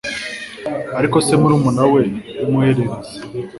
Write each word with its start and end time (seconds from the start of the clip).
ariko 0.99 1.17
se, 1.25 1.33
murumuna 1.41 1.83
we 1.93 2.03
w'umuhererezi 2.41 3.13